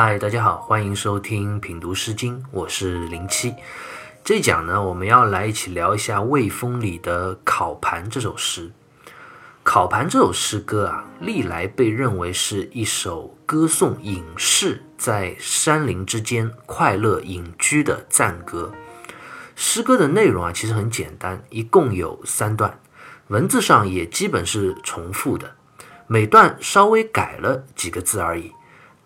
[0.00, 3.52] 嗨，大家好，欢迎收听品读诗经，我是零七。
[4.22, 8.68] 这一讲呢，我们要来一起聊一下魏风里的《考盘》这首诗。
[9.64, 18.72] 《考盘》这首诗歌啊，历来被认为是一首歌颂隐士在山林之间快乐隐居的赞歌。
[19.56, 22.78] 诗歌的内容啊，其实很简单，一共有三段，
[23.26, 25.56] 文字上也基本是重复的，
[26.06, 28.52] 每段稍微改了几个字而已。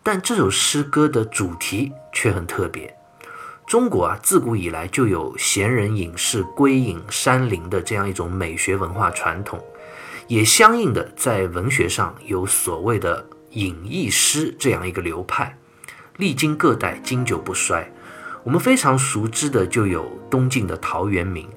[0.02, 2.96] 但这首诗歌的主题却很特别。
[3.66, 9.62] 中国啊，自古以来就有闲人隐士归隐山林的这样一种美学文化传统，
[10.26, 15.56] 也相应的在文学上有所谓的隐逸诗这样一个流派，
[16.16, 17.90] 历经各代经久不衰。
[18.42, 21.48] 我们非常熟知的就有东晋的陶渊明，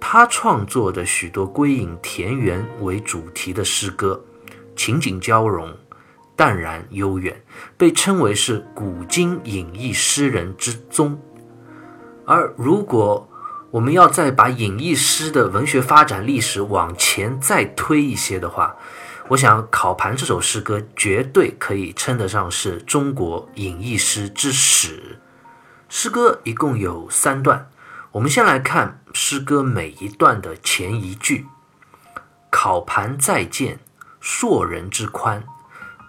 [0.00, 4.22] 他创作的许多归隐田园为主题的诗歌，
[4.74, 5.72] 情景交融。
[6.34, 7.42] 淡然悠远，
[7.76, 11.20] 被称为是古今隐逸诗人之宗。
[12.24, 13.28] 而如果
[13.70, 18.76] 我们要再把隐逸诗的文学发展历史往前再推一些的话，
[19.28, 25.18] 我想《考盘》这首诗歌绝对可以称得上是中国隐逸诗之始。
[25.88, 27.70] 诗歌一共有三段，
[28.12, 31.46] 我们先来看诗歌每一段的前一句
[32.50, 33.78] ：“考盘在见，
[34.20, 35.42] 硕人之宽。”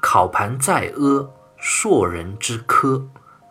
[0.06, 3.08] 考盘在阿，硕人之科；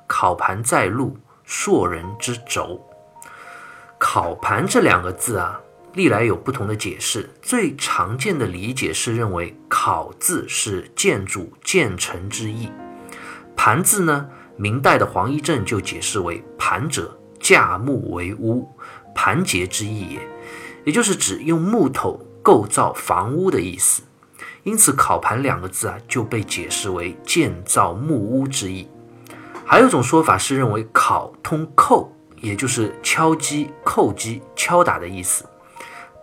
[0.07, 2.79] 考盘在路，硕人之轴。
[3.99, 5.59] 考盘这两个字啊，
[5.95, 7.31] 历来有不同的解释。
[7.41, 12.71] 最常见的理解是认为“考”字是建筑建成之意
[13.57, 18.69] ，“盘”字呢，明代的黄一正就解释为“盘者，架木为屋，
[19.15, 20.29] 盘结之意也”，
[20.85, 24.03] 也就是指用木头构造房屋的意思。
[24.65, 28.87] 因此，“烤盘”两个字啊，就被解释为建造木屋之意。
[29.65, 32.09] 还有一种说法是认为“烤”通“叩”，
[32.41, 35.45] 也就是敲击、叩击、敲打的意思；“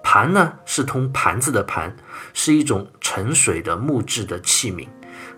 [0.01, 1.97] 盘”呢是通盘子的“盘”，
[2.33, 4.87] 是一种盛水的木质的器皿。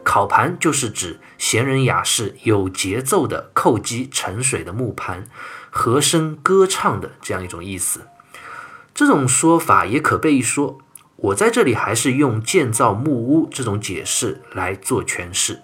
[0.04, 5.24] 烤盘就是指闲人雅士有节奏的叩击盛水的木盘，
[5.70, 8.02] 和声歌唱的这样一种意思。
[8.94, 10.78] 这种说法也可被一说。
[11.22, 15.62] 我在这里还是用建造木屋这种解释来做诠释。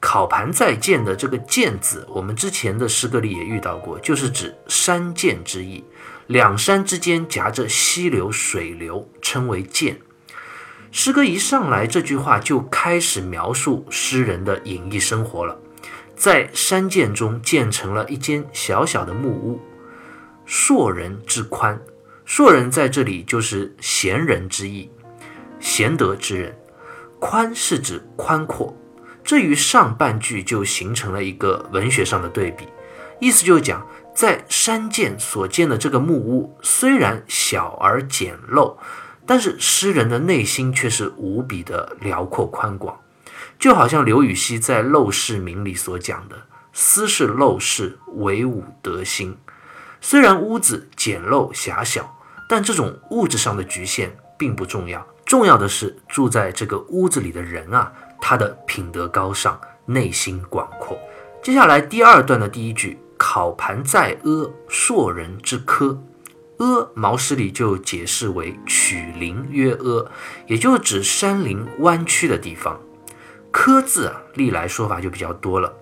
[0.00, 5.84] 考盘在建的这个“建”字，我们之前的诗歌里也遇到过，就是指山涧之意，
[6.26, 9.98] 两山之间夹着溪流水流，称为涧。
[10.92, 15.58] 诗歌一上来，这句话就开始描述诗人的隐逸生活了，
[16.14, 19.60] 在山涧中建成了一间小小的木屋，
[20.46, 21.78] 硕人之宽。
[22.26, 24.90] 硕人在这里就是贤人之意，
[25.60, 26.58] 贤德之人。
[27.20, 28.76] 宽是指宽阔，
[29.22, 32.66] 这与上半句就形成了一个文学上的对比。
[33.20, 38.76] 意思就是讲，在山涧所建的这个木屋虽然小而简陋，
[39.24, 43.00] 但是诗人的内心却是无比的辽阔宽广。
[43.56, 46.36] 就好像刘禹锡在《陋室铭》里所讲的
[46.74, 49.38] ：“斯是陋室，惟吾德馨。”
[50.02, 52.15] 虽然屋子简陋狭小。
[52.48, 60.98] 但这种物质上的局限并不重要，重要的是住在这个屋子里的人啊，他的品德高尚，内心广阔。
[61.42, 66.02] 接下来第二段的第一句：“考盘在阿，硕人之科。”
[66.58, 70.10] 阿，毛诗里就解释为曲林曰阿，
[70.46, 72.80] 也就指山林弯曲的地方。
[73.50, 75.72] 科字啊，历来说法就比较多了。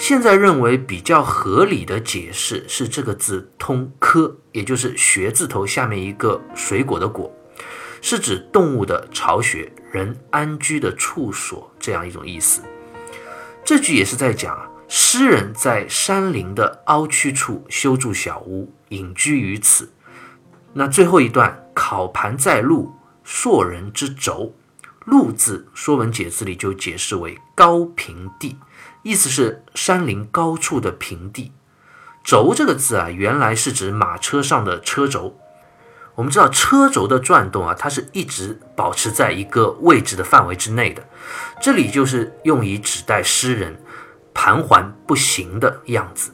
[0.00, 7.30] 现在认为比较合理的解释是这个字通科，也就是学字头下面一个水果的果，
[8.00, 12.62] 是指动物的巢穴、人安居的处所这样一种意思。
[13.62, 19.92] 这句也是在讲啊，诗人在山林的凹曲处修筑小屋，隐居于此。
[20.72, 22.90] 那最后一段考盘在路，
[23.22, 24.54] 硕人之轴，
[25.04, 28.56] 路字《说文解字》里就解释为高平地。
[29.02, 31.52] 意思是山林高处的平地，
[32.22, 35.38] 轴这个字啊，原来是指马车上的车轴。
[36.16, 41.02] 我们知道车轴的转动啊，它是一直保持在一个位置的范围之内的。
[41.62, 43.80] 这里就是用以指代诗人
[44.34, 46.32] 盘桓不行的样子，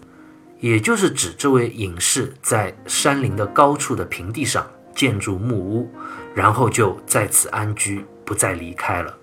[0.58, 5.94] 也就是指这位隐士在山林的高处的平地上建筑木屋，
[6.34, 9.16] 然后就在此安居，不再离开了。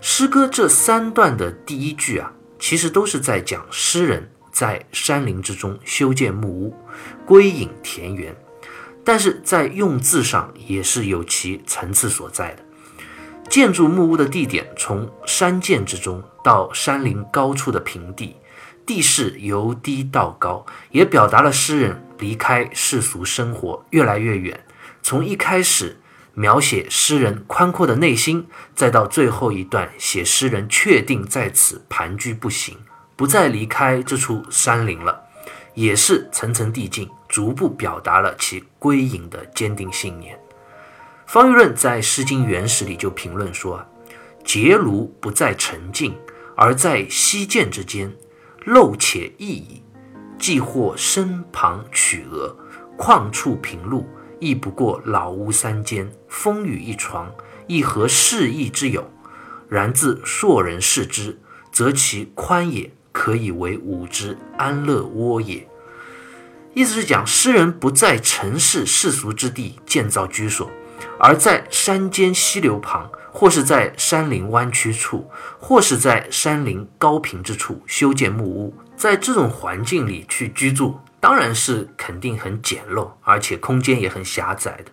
[0.00, 2.32] 诗歌这三段的第一句啊。
[2.62, 6.76] 其实都是在讲诗人在山林之中修建木屋，
[7.26, 8.32] 归隐田园，
[9.04, 12.62] 但是在用字上也是有其层次所在的。
[13.50, 18.36] 建筑木屋的地点从山涧之中到山林高处的平地，
[18.86, 24.64] 地势由低到高，也表达了诗人离开世俗生活越来越远。
[25.02, 25.96] 从一开始
[26.34, 32.78] 描写诗人宽阔的内心，再到最后一段写诗人确定在此盘踞不行，
[33.16, 35.22] 不再离开这处山林了，
[35.74, 40.38] 也是层层递进，逐步表达了其归隐的坚定信念。
[41.26, 43.86] 方玉润在《诗经原始》里就评论说
[44.44, 46.14] ：“结庐不在沉静，
[46.56, 48.12] 而在溪涧之间，
[48.66, 49.82] 陋且易矣。
[50.38, 52.56] 既或身旁曲额，
[52.98, 54.06] 旷处平路，
[54.42, 57.32] 亦不过老屋三间，风雨一床，
[57.68, 59.08] 亦何适意之有？
[59.68, 61.38] 然自硕人视之，
[61.70, 65.68] 则其宽也，可以为吾之安乐窝也。”
[66.74, 70.68] 意思是讲，诗人不在城市世俗之地建造居所。
[71.20, 75.30] 而在山间溪流旁，或是在山林弯曲处，
[75.60, 84.90] 或是在山林高平之处修建木屋，在这种环境里去居住，当然是肯定很简陋，而且空间也很狭窄的。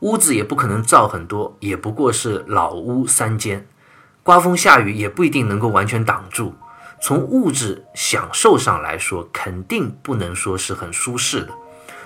[0.00, 3.66] 屋子也不可能造很多，也不过是老屋三间，
[4.22, 6.54] 刮风下雨也不一定能够完全挡住。
[7.00, 11.54] 从物质享受上来说，肯定不能说是很舒适的。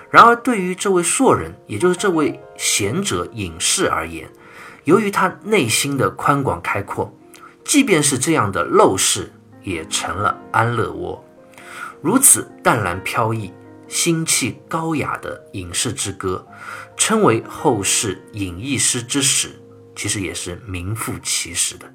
[0.09, 4.29] 然而，对于这位硕人，也就是这位贤者隐士而言，
[4.85, 7.13] 由于他内心的宽广开阔，
[7.65, 9.33] 即便是这样的陋室，
[9.63, 11.21] 也成了安乐窝。
[12.01, 13.53] 如此淡然飘逸、
[13.87, 16.47] 心气高雅的隐士之歌，
[16.95, 19.61] 称为后世隐逸诗之始，
[19.95, 21.93] 其实也是名副其实的。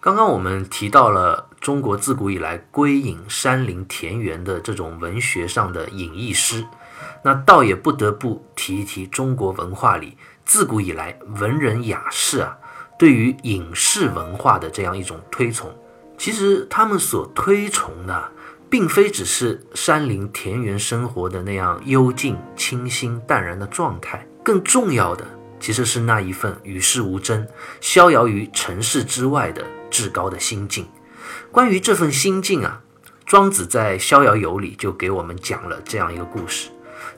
[0.00, 6.64] 刚刚我们提到了中国自古以来归隐山林田园的这种文学上的隐逸诗，
[7.22, 12.56] 那倒也不得不提一提中国文化里自古以来文人雅士啊
[12.96, 15.70] 对于隐士文化的这样一种推崇。
[16.18, 18.32] 其实他们所推崇的，
[18.68, 25.24] 并非只是山林田园生活的那样幽静、清新、淡然的状态，更重要的
[25.58, 27.46] 其实是那一份与世无争、
[27.80, 29.64] 逍遥于尘世之外的。
[29.90, 30.86] 至高的心境，
[31.50, 32.82] 关于这份心境啊，
[33.24, 36.68] 庄子在《逍遥游》里就给我们讲了这样一个故事。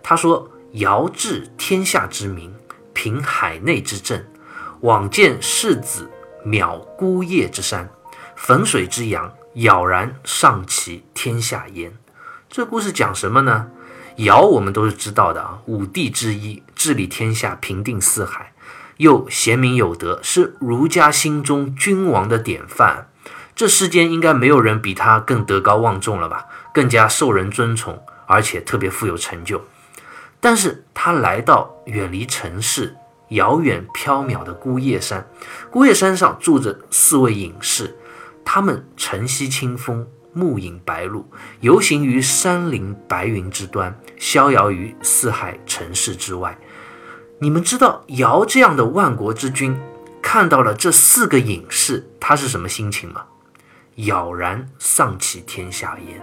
[0.05, 2.55] 他说：“尧治天下之民，
[2.94, 4.25] 平海内之政，
[4.82, 6.08] 往见世子
[6.46, 7.91] 渺孤叶之山，
[8.43, 11.93] 汾水之阳，杳然上其天下焉。”
[12.49, 13.69] 这故事讲什么呢？
[14.17, 18.53] 尧我们都是知道的啊，五帝之一，治理天下，平定四海。
[18.97, 23.09] 又贤明有德，是儒家心中君王的典范。
[23.55, 26.47] 这世间应该没有人比他更德高望重了吧？
[26.73, 29.63] 更加受人尊崇，而且特别富有成就。
[30.41, 32.97] 但是他来到远离城市、
[33.29, 35.29] 遥远缥缈的孤叶山，
[35.71, 37.99] 孤叶山上住着四位隐士，
[38.45, 41.25] 他们晨曦清风，暮饮白露，
[41.61, 46.59] 游行于山林白云之端，逍遥于四海城市之外。
[47.39, 49.79] 你们知道尧这样的万国之君
[50.21, 53.25] 看到了这四个隐士，他是什么心情吗？
[53.97, 56.21] 杳然丧其天下焉。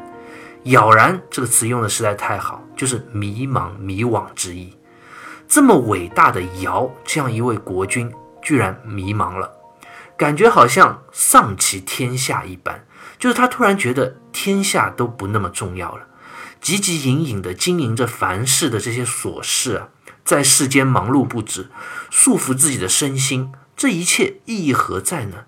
[0.64, 4.74] 杳然这个词用的实在太好，就是迷茫、迷惘之意。
[5.48, 9.50] 这么伟大的尧，这样一位国君，居然迷茫了，
[10.18, 12.86] 感觉好像丧其天下一般，
[13.20, 16.08] 就是他突然觉得天下都不那么重要了，
[16.62, 19.90] 汲汲营营地经营着凡事的这些琐事啊。
[20.26, 21.70] 在世间忙碌不止，
[22.10, 25.46] 束缚自己的身心，这一切意义何在呢？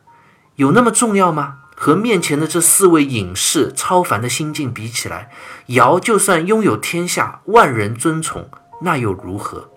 [0.56, 1.58] 有那么重要吗？
[1.76, 5.32] 和面前的这四位隐士超凡的心境比起来，
[5.68, 8.50] 尧就算拥有天下，万人尊崇，
[8.82, 9.70] 那又如何？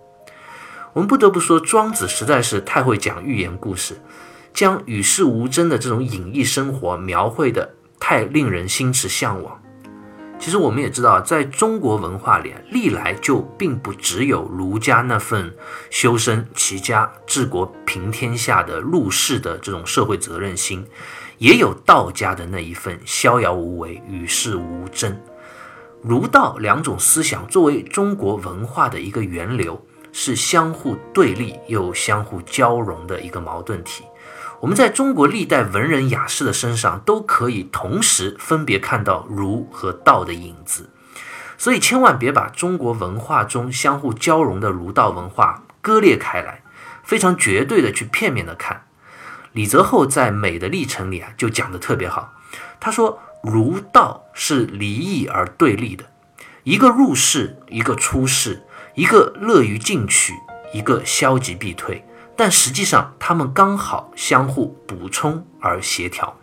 [0.92, 4.00] 我们不得不说，庄子实在是太会讲寓言故事，
[4.52, 9.58] 将与世无争的这种隐逸生活描绘的太令人心驰向往。
[10.38, 15.54] 其实我们也知道，在中国文化里，历来就并不只有儒家那份
[15.88, 20.84] 修身齐家治国平天下的入世的这种社会责任心，
[21.38, 25.16] 也有道家的那一份逍遥无为、与世无争。
[26.02, 29.80] 儒道两种思想作为中国文化的一个源流，
[30.10, 34.02] 是相互对立又相互交融的一个矛盾体。
[34.62, 40.88] 我们在中国历代文人雅士的身上，都可以同时分别看到儒和道的影子，
[41.58, 46.62] 所以千万别把中国文化中相互交融的儒道文化割裂开来，
[47.02, 48.86] 非常绝对的去片面的看。
[49.50, 52.32] 李泽厚在《美的历程》里啊，就讲的特别好，
[52.78, 56.04] 他说儒道是离异而对立的，
[56.62, 58.62] 一个入世，一个出世，
[58.94, 60.34] 一个乐于进取，
[60.72, 62.06] 一个消极避退，
[62.42, 66.40] 但实际上他们刚好相互补充而协调，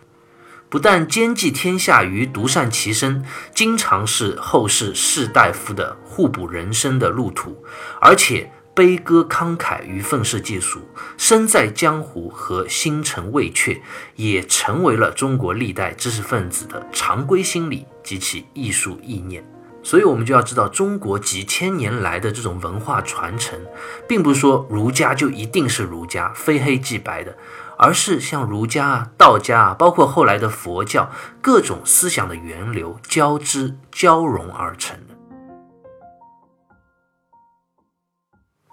[0.70, 3.22] 不但兼济天下于独善其身，
[3.54, 7.62] 经常是后世士大夫的互补人生的路途，
[8.00, 10.80] 而且悲歌慷慨与愤世嫉俗，
[11.18, 13.78] 身在江湖和星辰未却，
[14.16, 19.44] 也成为了中国历代知识分子的常规心理及其艺术意念。
[19.82, 23.58] 所以，我们就要知道，中国几千年来的这种文化传承，
[24.06, 27.36] 并不是说儒家就一定是儒家，非黑即白的，
[27.78, 31.10] 而是像儒家啊、道家啊，包括后来的佛教，
[31.40, 35.14] 各种思想的源流交织交融而成的。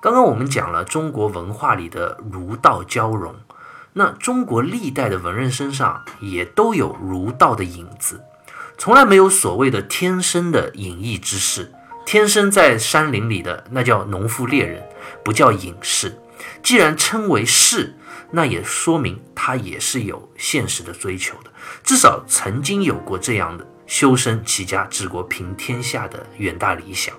[0.02, 3.34] 刚刚我们讲了中国文化里的儒道交融，
[3.94, 8.22] 那中国历代的文人身上也都有儒道的影子。
[8.78, 11.72] 从来没有所谓的天生的隐逸之士，
[12.06, 14.84] 天生在山林里的那叫农夫猎人，
[15.24, 16.16] 不叫隐士。
[16.62, 17.96] 既然称为士，
[18.32, 21.52] 那也说明他也是有现实的追求的，
[21.84, 27.16] 至少曾经有过这样的修身齐家治国平天下的远大理想。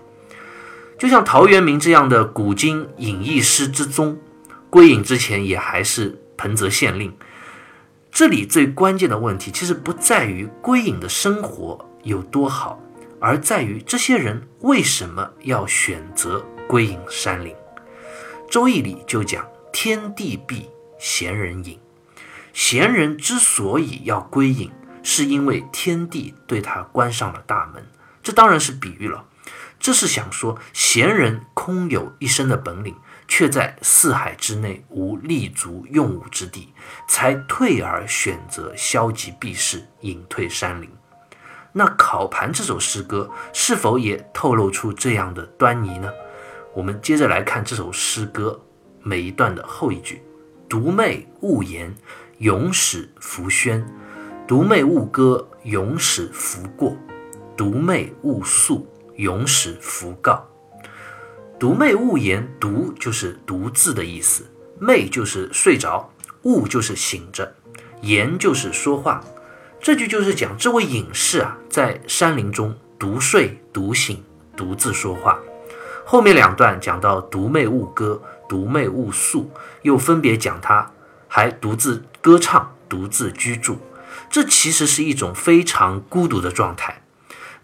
[0.97, 4.17] 就像陶渊明这样的古今隐逸诗之宗，
[4.71, 7.13] 归隐之前也还是彭泽县令。
[8.19, 12.77] 这里最关键的问题，其实不在于归隐的生活有多好，
[13.21, 17.55] 而在于这些人为什么要选择归隐山林。
[18.51, 21.79] 《周易》里就讲：“天地闭，贤人隐。”
[22.53, 24.73] 贤人之所以要归隐，
[25.05, 27.87] 是因为天地对他关上了大门。
[28.21, 29.27] 这当然是比喻了，
[29.79, 32.97] 这是想说贤人空有一身的本领。
[33.29, 36.73] 却在四海之内无立足用武之地，
[37.07, 40.91] 才退而选择消极避世，隐退山林。
[41.73, 46.11] 那《考盘》这首诗歌是否也透露出这样的端倪呢？
[46.75, 48.59] 我们接着来看这首诗歌
[49.03, 50.23] 每一段的后一句
[50.69, 51.95] ：“独寐勿言，
[52.39, 53.83] 永始浮轩；
[54.47, 56.97] 独寐勿歌，永始弗过；
[57.57, 60.45] 独寐勿诉，永始弗告。”
[61.59, 64.47] 独寐勿言，独就是独自的意思，
[64.81, 66.09] 寐就是睡着，
[66.43, 67.53] 勿就是醒着，
[68.01, 69.21] 言就是说话。
[69.81, 74.23] 这句就是讲这位隐士啊，在山林中独睡、独醒、
[74.57, 75.37] 独自说话。
[76.05, 79.51] 后面两段讲到独寐勿歌、独寐勿诉，
[79.83, 80.93] 又分别讲他
[81.27, 83.79] 还独自歌唱、独自居住。
[84.31, 87.03] 这其实是一种非常孤独的状态。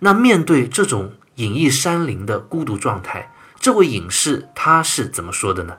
[0.00, 3.32] 那面对这种隐逸山林的孤独状态，
[3.64, 5.78] 这位隐士他是怎么说的呢？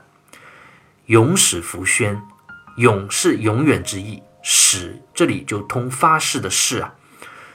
[1.04, 2.20] 永始弗宣，
[2.78, 6.94] 永是永远之意，始这里就通发誓的誓啊，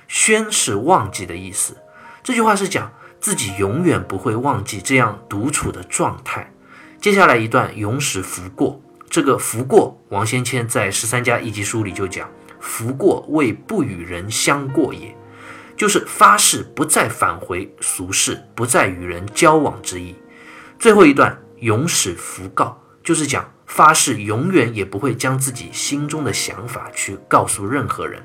[0.08, 1.76] 宣是忘记的意思。
[2.24, 6.50] 这句话是讲自己永远不会忘记这样独处的状态。
[7.02, 15.14] 接下来一段永始弗过，这个弗过，王先谦在十三家一集书里就讲，弗过为不与人相过也。
[15.82, 20.16] 就是发誓不再返回俗世，不再与人交往之意。
[20.78, 28.22] 最后一段永始弗告，就是讲发誓永远也不会将自己心中的想法去告诉任何人。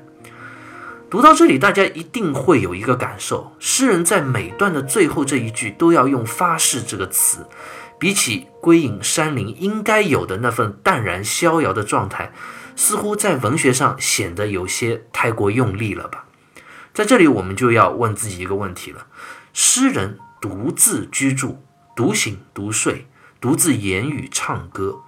[1.09, 7.47] 读到这里，大家一定会有一个感受：诗人在每段的最后这一句都要用“发誓”这个词，
[7.97, 12.31] 比起归隐山林应该有的那份淡然逍遥的状态，
[12.75, 16.25] 似乎在文学上显得有些太过用力了吧。
[16.97, 19.05] 在这里，我们就要问自己一个问题了：
[19.53, 21.63] 诗人独自居住、
[21.95, 23.05] 独醒、独睡、
[23.39, 25.01] 独自言语、唱歌，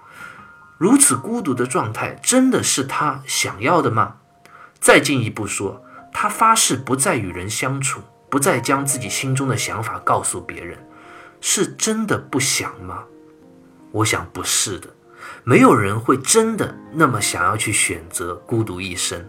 [0.78, 4.18] 如此孤独的状态，真的是他想要的吗？
[4.78, 10.78] 再进一步说，他发誓不再与人相处，不再将自己心中的想法告诉别人，
[11.40, 13.02] 是真的不想吗？
[13.90, 14.88] 我想不是的，
[15.42, 19.28] 没有人会真的那么想要去选择孤独一生。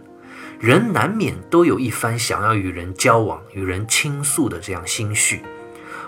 [0.62, 5.42] 人难免都有一番想要与人交往、与人倾诉的这样心绪，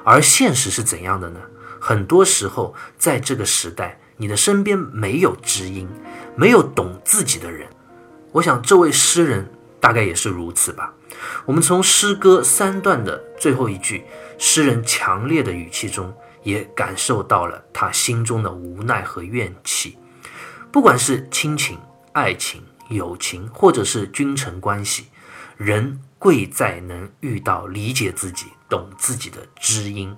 [0.05, 1.41] 而现实是怎样的呢？
[1.81, 5.89] 很多时候，在这个时代，你的身边没有知音，
[6.37, 7.67] 没有懂自己的人。
[8.31, 10.95] 我想，这位诗人大概也是如此吧。
[11.47, 14.05] 我们从诗歌三段的最后一句，
[14.39, 19.99] 诗人强烈的语气中，也感受到了他心中的无奈和怨气。
[20.71, 21.77] 不管是亲情、
[22.13, 22.63] 爱情。
[22.89, 25.07] 友情或者是君臣关系，
[25.57, 30.17] 人贵在能遇到理解自己、懂自己的知音。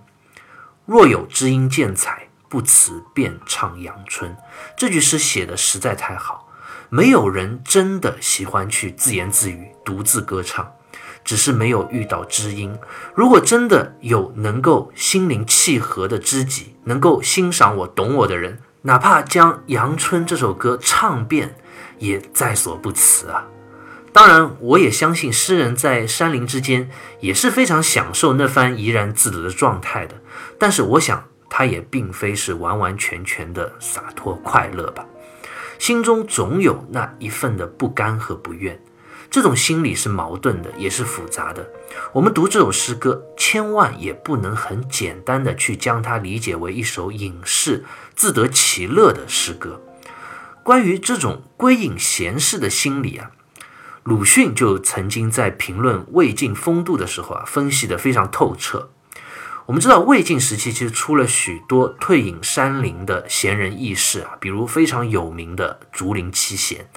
[0.85, 4.37] 若有知音见采，不辞便唱阳春。
[4.77, 6.49] 这句诗写的实在太好。
[6.89, 10.73] 没有人真的喜欢去自言自语、独自歌唱，
[11.25, 12.79] 只是没有遇到知音。
[13.13, 21.57] 如果真的有能够心灵契合的知己，能够欣赏我、懂我的人，哪怕将《阳春》这首歌唱遍，
[21.99, 23.47] 也在所不辞啊！
[24.13, 30.15] 当然，我也相信诗人在山林之间也是非常享受那番怡然自得的状态的。
[30.59, 35.05] 但是，我想他也并非是完完全全的洒脱快乐吧，
[35.79, 38.81] 心中总有那一份的不甘和不愿。
[39.29, 41.69] 这种心理是矛盾的，也是复杂的。
[42.13, 47.85] 我们读这首诗歌，千万也不能很简单的去将它理解为一首隐士
[48.15, 49.83] 自得其乐的诗歌。
[50.67, 53.31] 关于这种归隐闲适的心理啊，
[54.03, 58.91] 鲁迅就曾经在评论魏晋风度的时候啊，分析的非常透彻。
[59.67, 66.91] 我们知道，魏晋时期其实出了许多退隐山林的闲人逸士啊，比如非常有名的竹林七贤。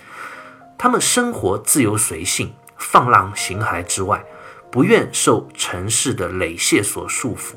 [0.75, 4.25] 他们生活自由随性、放浪形骸之外，
[4.71, 7.53] 不愿受尘世的累屑所束缚，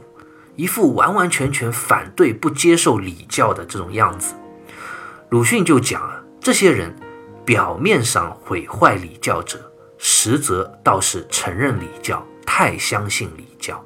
[0.57, 4.35] 一副完完全全反对、不接受礼教的这种样子。
[5.33, 6.95] 鲁迅就讲啊，这些人
[7.43, 13.83] 表面上毁坏礼教者，实则倒是承认礼教，太相信礼教，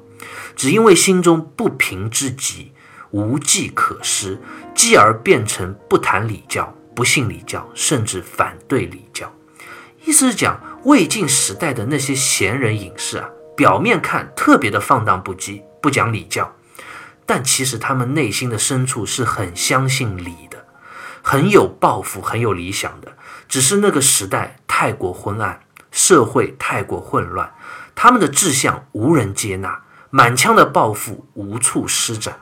[0.57, 2.73] 只因为心中不平之极，
[3.11, 4.37] 无计可施，
[4.75, 6.75] 继而变成不谈礼教。
[6.93, 9.31] 不信礼教，甚至反对礼教，
[10.03, 16.53] 意思是讲魏晋时代的那些闲人隐士啊，表面看特别的放荡不羁，不讲礼教，
[17.25, 20.33] 但其实他们内心的深处是很相信礼，
[21.29, 23.11] 很有抱负，很有理想的。
[23.49, 25.59] 只是那个时代太过昏暗，
[25.91, 27.53] 社会太过混乱，
[27.93, 32.39] 他们的志向无人接纳，满腔的抱负无处施展，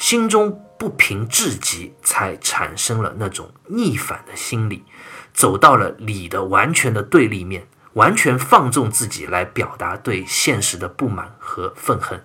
[0.00, 0.60] 心中。
[0.76, 4.84] 不平至极，才产生了那种逆反的心理，
[5.32, 12.22] 走到了理的完全的对立面，完全放纵自己来表达对现实的不满和愤恨。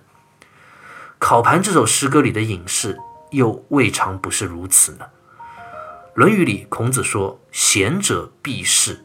[1.18, 2.98] 考盘这首诗歌里的隐士
[3.30, 5.04] 又未尝不是如此呢？
[6.14, 9.04] 《论语》里孔子说：“贤者必士”，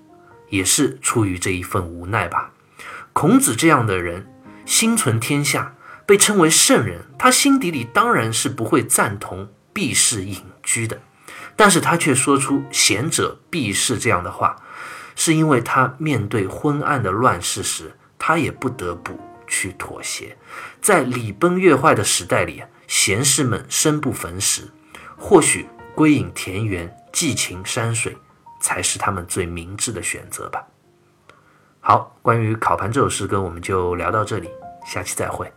[0.49, 2.51] 也是出于这一份无奈吧。
[3.13, 4.27] 孔子这样的人，
[4.65, 5.75] 心存天下。
[6.07, 11.01] 被称为圣人，他心底里当然是不会赞同避世隐居的，
[11.55, 14.55] 但是他却说出“贤者避世”这样的话，
[15.15, 20.37] 是因为他面对昏暗的乱世时，他也不得不去妥协。
[20.79, 24.69] 在礼崩乐坏的时代里，贤士们生不逢时，
[25.17, 25.65] 或许
[25.95, 28.15] 归隐田园、寄情山水，
[28.59, 30.67] 才是他们最明智的选择吧。
[31.79, 34.49] 好，关于烤盘这首诗歌，我们就聊到这里，
[34.85, 35.49] 下期再会。